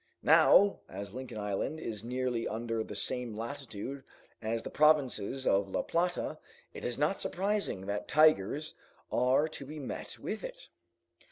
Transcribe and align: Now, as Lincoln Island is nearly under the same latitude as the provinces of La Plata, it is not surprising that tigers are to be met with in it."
Now, 0.23 0.79
as 0.89 1.13
Lincoln 1.13 1.37
Island 1.37 1.79
is 1.79 2.03
nearly 2.03 2.47
under 2.47 2.83
the 2.83 2.95
same 2.95 3.35
latitude 3.35 4.03
as 4.41 4.63
the 4.63 4.71
provinces 4.71 5.45
of 5.45 5.69
La 5.69 5.83
Plata, 5.83 6.39
it 6.73 6.83
is 6.83 6.97
not 6.97 7.19
surprising 7.21 7.85
that 7.85 8.07
tigers 8.07 8.73
are 9.11 9.47
to 9.49 9.63
be 9.63 9.77
met 9.77 10.17
with 10.17 10.43
in 10.43 10.49
it." 10.49 10.69